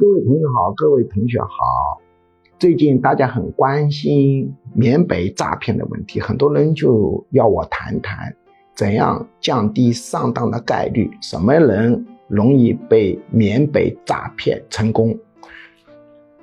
[0.00, 2.00] 各位朋友好，各位同学好。
[2.56, 8.32] 最近大家很关心缅北诈骗的问题，很多人就要我谈谈
[8.76, 15.18] 怎样降低上当的概率，什么人容易被缅北诈骗成功。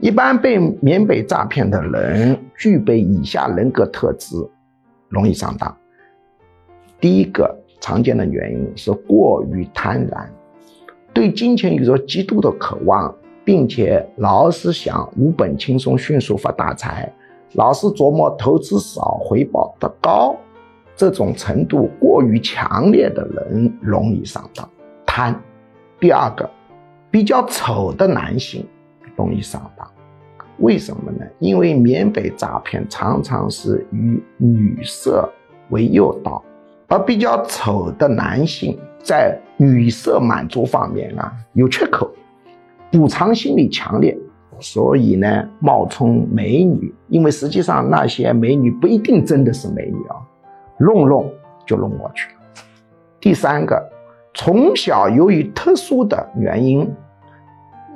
[0.01, 4.35] 一般被缅北诈骗的人具备以下人格特质，
[5.07, 5.73] 容易上当。
[6.99, 10.27] 第一个常见的原因是过于贪婪。
[11.13, 17.09] 对金钱有着极度的渴望，并且老是想无本轻松、迅速发大财，
[17.53, 20.35] 老是琢磨投资少回报的高，
[20.95, 24.67] 这种程度过于强烈的人容易上当
[25.05, 25.39] 贪。
[25.99, 26.49] 第二个，
[27.11, 28.65] 比较丑的男性
[29.15, 29.87] 容易上当，
[30.57, 31.25] 为什么呢？
[31.39, 35.29] 因为缅北诈骗常常是以女色
[35.69, 36.43] 为诱导。
[36.87, 42.11] 而比较丑的男性在女色满足方面啊有缺口，
[42.95, 44.17] 补偿心理强烈，
[44.59, 50.15] 所以呢冒充美女，因为实际上那些美女不一定真的是美女啊，
[50.79, 51.29] 弄弄
[51.65, 52.41] 就弄过去了。
[53.19, 53.83] 第三个，
[54.33, 56.89] 从小由于特殊的原因，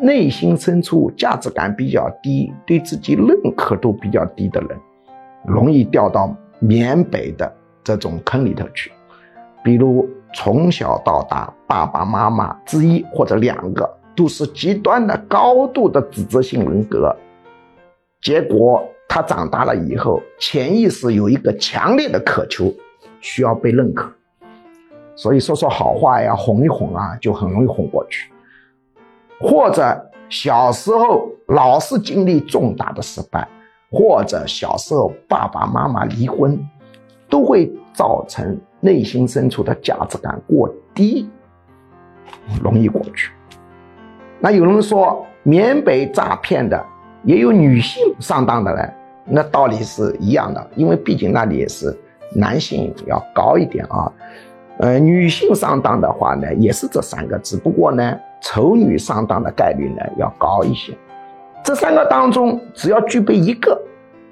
[0.01, 4.77] 内心深处价值感比较低，对自己认可度比较低的人，
[5.45, 7.55] 容易掉到缅北的。
[7.81, 8.91] 这种坑里头去，
[9.63, 13.89] 比如从小到大，爸爸妈妈之一或者两个
[14.19, 17.15] 都是极端的高度的指责性人格，
[18.21, 22.69] 结果他长大了以后，潜意识有一个强烈的渴求，
[23.21, 24.11] 需要被认可，
[25.15, 28.29] 所以说说好话呀，哄一哄啊，就很容易哄过去。
[29.39, 33.47] 或者小时候老是经历重大的失败，
[33.89, 36.59] 或者小时候爸爸妈妈离婚。
[37.29, 41.29] 都会造成内心深处的价值感过低，
[42.63, 43.31] 容易过去。
[44.39, 46.83] 那有人说缅北诈骗的
[47.23, 48.93] 也有女性上当的人，
[49.25, 51.95] 那道理是一样的，因为毕竟那里也是
[52.33, 54.11] 男性要高一点啊。
[54.79, 60.93] 呃，女性上当的话呢，也是这三个，只不过呢，丑女上当的概率呢要高一些。
[61.63, 63.79] 这三个当中，只要具备一个。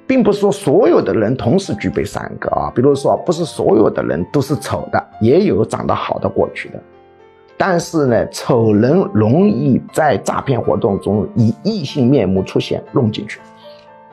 [0.09, 6.79] 并不是说所有的人同时具备三个啊，比如说不是所有的人都是丑的，也有长得好的过去的。
[7.57, 13.39] 但是呢，丑人容易在诈骗活动中以异性面目出现，弄进去，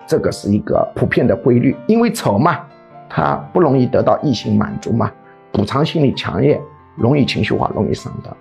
[0.07, 1.77] 这个是一个普遍的规律。
[1.87, 2.61] 因为丑嘛，
[3.09, 5.13] 他不容易得到异性满足嘛，
[5.53, 6.59] 补偿心理强烈，
[6.97, 8.35] 容易情绪化，容易上当。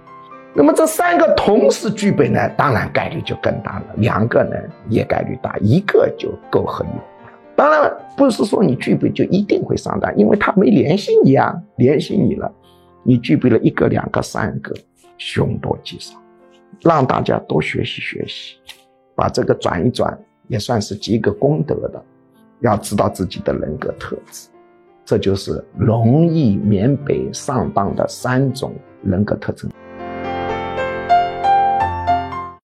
[0.55, 3.85] 那么这三个同时具备呢，当然概率就更大了。
[3.97, 4.55] 两个呢
[4.87, 6.91] 也概率大，一个就够合理。
[7.55, 12.51] 当然不是说你具备就一定会上当，因为他没联系你啊，联系你了，
[13.03, 14.73] 你具备了一个、两个、三个，
[15.17, 16.15] 凶多吉少，
[16.81, 18.57] 让大家多学习学习，
[19.15, 22.03] 把这个转一转，也算是积个功德的。
[22.59, 24.47] 要知道自己的人格特质，
[25.03, 29.69] 这就是容易缅北上当的三种人格特征。